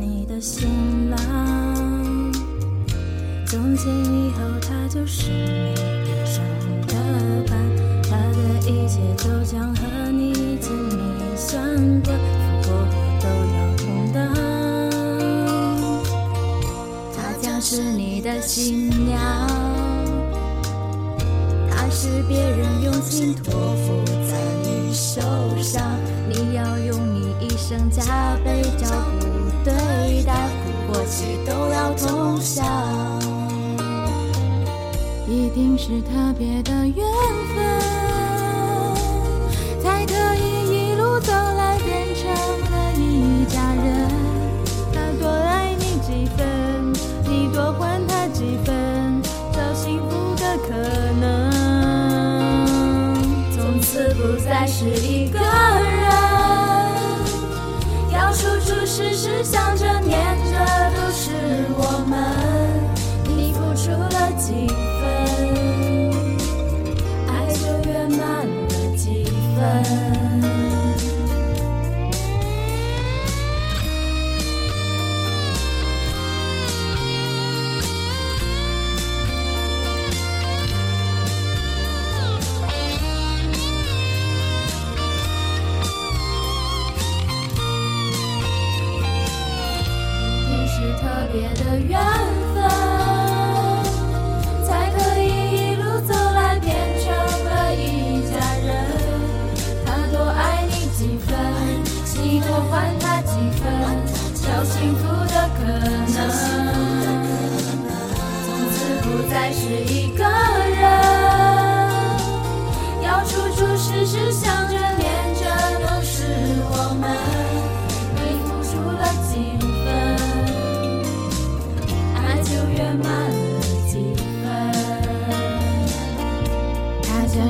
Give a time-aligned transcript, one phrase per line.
[0.00, 1.18] 你的新郎，
[3.46, 6.42] 从今以后他就是你一生
[6.86, 6.94] 的
[7.46, 7.58] 伴，
[8.02, 11.60] 他的一切都将和你紧密相
[12.02, 12.18] 关，
[12.62, 14.18] 福祸祸都要同当。
[17.14, 19.20] 她将是你的新娘，
[21.70, 25.20] 她是别人用心托付在你手
[25.62, 25.82] 上，
[26.26, 28.02] 你要用你一生加
[28.42, 28.86] 倍照
[29.20, 29.26] 顾
[30.20, 32.62] 对待，苦或喜都要同享。
[35.26, 37.06] 一定是特别的缘
[37.54, 37.64] 分，
[39.82, 42.28] 才可以一路走来变成
[42.70, 44.10] 了一家人。
[44.92, 46.92] 他多爱你几分，
[47.24, 50.74] 你多还他几分，找幸福的可
[51.18, 51.24] 能。
[53.52, 55.99] 从此不再是一个人，
[59.00, 60.39] 只是想着念
[91.70, 92.00] 的缘
[92.52, 92.62] 分，
[94.66, 95.22] 才可以
[95.70, 97.06] 一路走来变成
[97.44, 98.34] 了一家
[98.66, 98.68] 人。
[99.86, 101.30] 他多爱你几分，
[102.20, 103.62] 你多还他几分，
[104.34, 106.16] 找幸福的可能。
[108.44, 110.24] 从此不再是一个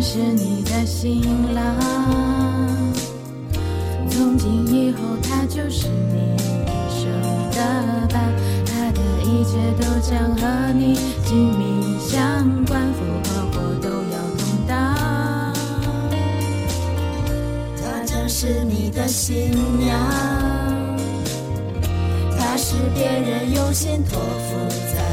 [0.00, 1.20] 是你的新
[1.52, 1.74] 郎，
[4.08, 7.10] 从今以后他就是你一生
[7.50, 7.58] 的
[8.08, 8.32] 伴，
[8.64, 10.94] 他的一切都将和你
[11.24, 14.94] 紧密相关，福和祸都要同当。
[17.76, 19.98] 他将是你的新娘，
[22.38, 25.07] 他是别人用心托付在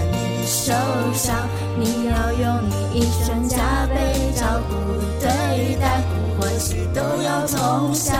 [0.46, 0.72] 受
[1.14, 1.36] 伤，
[1.78, 3.58] 你要用你一生加
[3.88, 4.76] 倍照顾
[5.20, 8.16] 对待，苦或喜都要同享。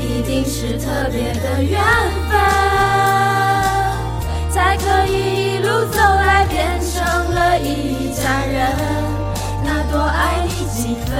[0.00, 1.80] 一定是特别的缘
[2.28, 2.38] 分，
[4.50, 5.12] 才可以
[5.54, 8.66] 一路走来变成了一家人。
[9.64, 11.12] 他多爱你几分，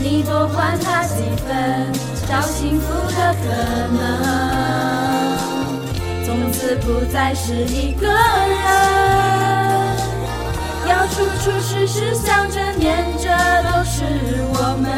[0.00, 1.92] 你多还他几分，
[2.28, 3.46] 找幸福的可
[3.94, 4.29] 能。
[6.76, 8.14] 不再是一个人，
[10.88, 13.28] 要处处时时想着念着
[13.64, 14.04] 都是
[14.52, 14.88] 我们。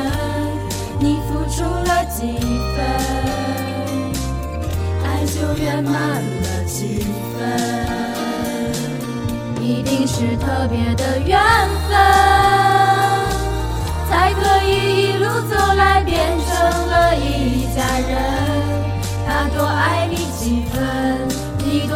[0.99, 2.39] 你付出了几
[2.77, 2.79] 分，
[5.05, 7.05] 爱就圆满了几
[7.39, 7.41] 分。
[9.61, 11.41] 一定是特别的缘
[11.89, 11.91] 分，
[14.09, 15.02] 才可以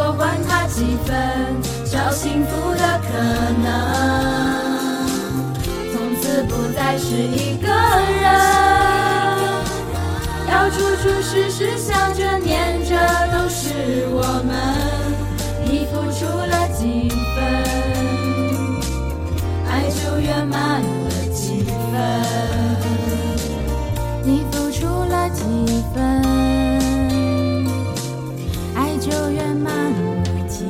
[0.07, 1.17] 你多还他几分，
[1.85, 3.19] 找幸福的可
[3.61, 3.67] 能。
[5.93, 8.25] 从此不再是一个人。
[10.49, 12.95] 要处处时时想着念着
[13.33, 14.55] 都是我们，
[15.65, 17.43] 你付出了几分，
[19.69, 20.85] 爱就圆满
[29.09, 30.65] 就圆满了几